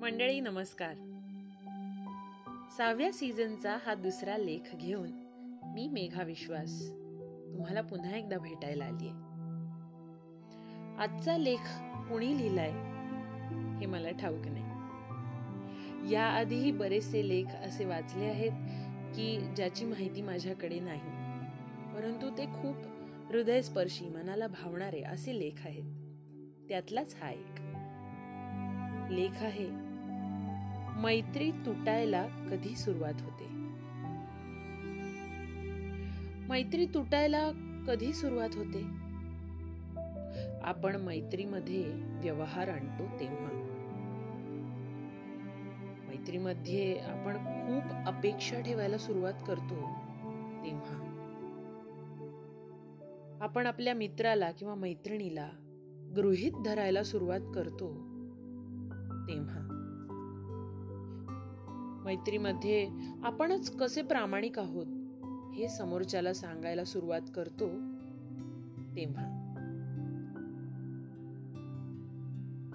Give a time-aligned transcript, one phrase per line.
[0.00, 0.94] मंडळी नमस्कार.
[2.78, 5.10] सहाव्या सीझनचा हा दुसरा लेख घेऊन
[5.74, 6.90] मी मेघा विश्वास
[7.52, 9.12] तुम्हाला पुन्हा एकदा भेटायला आलीये
[11.02, 11.60] आजचा लेख
[12.08, 12.70] कुणी लिहिलाय
[13.80, 16.12] हे मला ठाऊक नाही.
[16.12, 18.52] याआधीही बरेचसे लेख असे वाचले आहेत
[19.16, 21.10] की ज्याची माहिती माझ्याकडे नाही
[21.94, 22.76] परंतु ते खूप
[23.28, 25.84] हृदयस्पर्शी मनाला भावणारे असे लेख आहेत.
[26.68, 27.60] त्यातलाच हा एक.
[29.10, 29.89] लेख आहे
[30.96, 33.46] मैत्री तुटायला कधी सुरुवात होते?
[36.48, 37.50] मैत्री तुटायला
[37.88, 38.86] कधी सुरुवात होते?
[40.62, 43.66] आपण मैत्रीमध्ये व्यवहार आणतो तेव्हा.
[46.08, 49.74] मैत्रीमध्ये आपण खूप अपेक्षा ठेवायला सुरुवात करतो
[50.64, 51.06] तेव्हा.
[53.40, 55.48] आपण आपल्या मित्राला किंवा मैत्रिणीला
[56.16, 57.88] गृहित धरायला सुरुवात करतो
[59.28, 59.79] तेव्हा.
[62.04, 62.88] मैत्रीमध्ये
[63.24, 64.86] आपणच कसे प्रामाणिक आहोत
[65.54, 67.68] हे समोरच्याला सांगायला सुरुवात करतो
[68.96, 69.46] तेव्हा.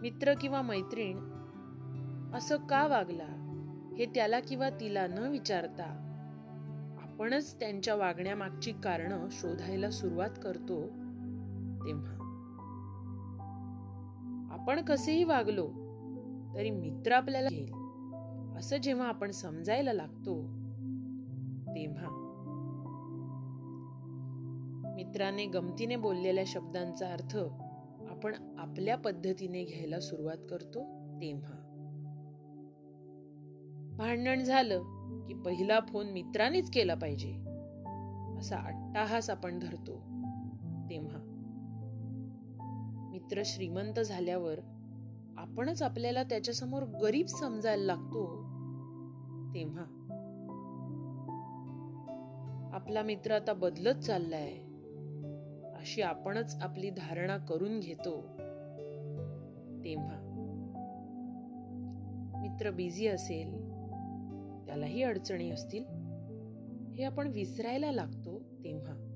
[0.00, 1.18] मित्र किंवा मैत्रीण
[2.34, 3.26] असं का वागला
[3.98, 6.00] हे त्याला किंवा तिला न विचारता
[7.02, 10.82] आपणच त्यांच्या वागण्यामागची कारणं शोधायला सुरुवात करतो
[11.86, 12.20] तेव्हा.
[14.52, 15.66] आपण कसेही वागलो
[16.54, 17.83] तरी मित्र आपल्याला घेईल.
[18.56, 20.42] असं जेव्हा आपण समजायला लागतो
[21.68, 22.20] तेव्हा.
[24.96, 27.36] मित्राने गमतीने बोललेल्या शब्दांचा अर्थ
[28.08, 30.82] आपण आपल्या पद्धतीने घ्यायला सुरुवात करतो
[31.20, 31.60] तेव्हा.
[33.98, 34.82] भांडण झालं
[35.28, 37.32] की पहिला फोन मित्रानेच केला पाहिजे
[38.38, 39.96] असा अट्टाहास आपण धरतो
[40.90, 41.30] तेव्हा.
[43.10, 44.60] मित्र श्रीमंत झाल्यावर
[45.36, 48.26] आपणच आपल्याला त्याच्यासमोर गरीब समजायला लागतो.
[49.54, 50.00] तेव्हा
[52.72, 54.52] आपला मित्र आता बदलत चाललाय.
[55.76, 58.20] अशी आपणच आपली धारणा करून घेतो.
[59.84, 60.30] तेव्हा
[62.40, 63.70] मित्र बिझी असेल
[64.66, 65.84] त्यालाही अडचणी असतील
[66.94, 69.10] हे आपण विसरायला लागतो तेव्हा.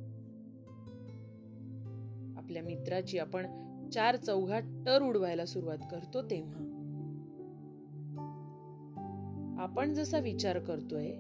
[2.37, 6.65] आपल्या मित्राची आपण चार चौघात टर उडवायला सुरुवात करतो तेव्हा.
[9.59, 11.11] आपण जसा विचार करतोय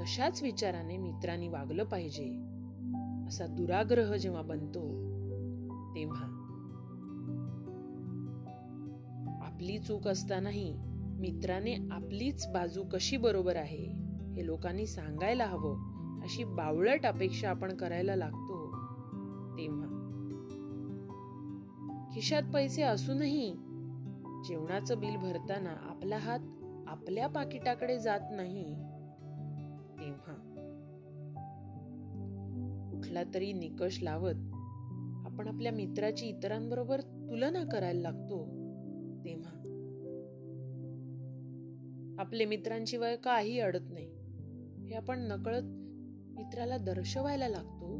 [0.00, 2.28] तशाच विचाराने मित्रांनी वागलं पाहिजे
[3.28, 4.80] असा दुराग्रह जेव्हा बनतो
[5.94, 6.40] तेव्हा.
[9.42, 10.74] आपली चूक असतानाही
[11.18, 13.86] मित्राने आपलीच बाजू कशी बरोबर आहे
[14.36, 15.76] हे लोकांनी सांगायला हवं
[16.22, 18.66] अशी बावळट अपेक्षा आपण करायला लागतो
[19.58, 19.93] तेव्हा.
[22.14, 23.50] खिशात पैसे असूनही
[24.48, 26.38] जेवणाचं बिल भरताना आपला हात
[26.86, 28.64] आपल्या पाकिटाकडे जात नाही.
[29.98, 30.34] तेव्हा
[32.92, 34.34] कुठला तरी निकष लावत
[35.26, 38.44] आपण आपल्या मित्राची इतरांबरोबर तुलना करायला लागतो.
[39.24, 39.60] तेव्हा
[42.18, 44.08] आपले मित्रांची वय काही अडत नाही.
[44.86, 45.62] हे आपण नकळत
[46.38, 47.96] मित्राला दर्शवायला लागतो.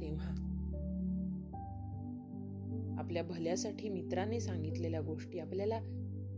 [0.00, 0.45] तेव्हा
[3.06, 5.78] आपल्या भल्यासाठी मित्राने सांगितलेल्या गोष्टी आपल्याला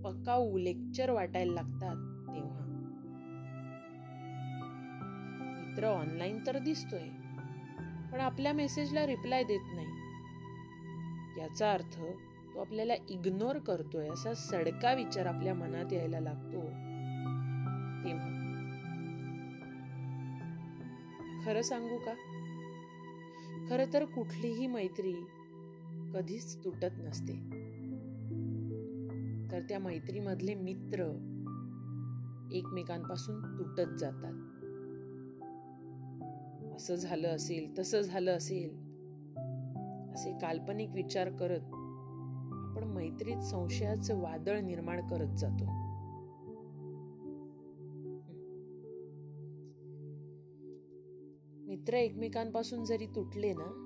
[0.05, 1.97] पकाऊ लेक्चर वाटायला लागतात
[2.35, 2.65] तेव्हा.
[5.61, 7.09] मित्र ऑनलाईन तर दिसतोय
[8.13, 9.87] पण आपल्या मेसेजला रिप्लाय देत नाही.
[11.41, 12.01] याचा अर्थ
[12.55, 16.61] तो आपल्याला इग्नोर करतोय असा सडका विचार आपल्या मनात यायला लागतो.
[18.05, 18.35] तेव्हा.
[21.45, 22.15] खरं सांगू का?
[23.71, 25.15] खरं तर कुठलीही मैत्री
[26.15, 27.33] कधीच तुटत नसते.
[29.53, 31.05] तर त्या मैत्रीमधले मित्र
[32.53, 34.45] एकमेकांपासून तुटत जातात.
[36.77, 38.71] असं झालं असेल तसं झालं असेल
[40.15, 41.65] असे काल्पनिक विचार करत
[42.53, 45.65] आपण मैत्रीत संशयाचं वादळ निर्माण करत जातो.
[51.67, 53.85] मित्र एकमेकांपासून जरी तुटले ना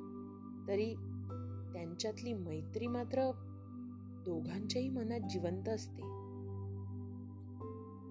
[0.69, 0.95] तरी
[1.93, 3.31] त्यांच्यातली मैत्री मात्र
[4.25, 6.03] दोघांच्याही मनात जिवंत असते.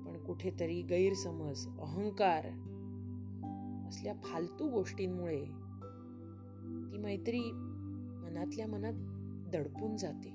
[0.06, 2.45] पण कुठेतरी गैरसमज अहंकार
[3.88, 5.45] असल्या फालतू गोष्टींमुळे
[6.92, 7.39] ती मैत्री
[8.22, 8.94] मनातल्या मनात
[9.51, 10.33] दडपून जाते.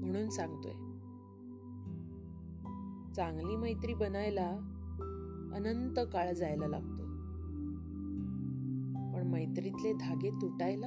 [0.00, 0.72] म्हणून सांगतोय
[3.14, 4.48] चांगली मैत्री बनायला
[5.54, 7.07] अनंत काळ जायला लागतो.
[9.48, 10.86] मैत्रीतले धागे तुटायला?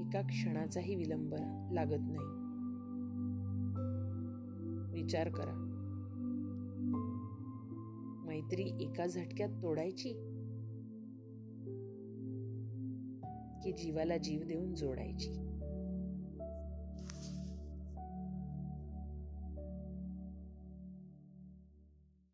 [0.00, 1.34] एका क्षणाचाही विलंब
[1.72, 2.28] लागत नाही.
[5.02, 5.52] विचार करा.
[8.26, 10.12] मैत्री एका झटक्यात तोडायची?
[13.62, 15.59] की जीवाला जीव देऊन जोडायची?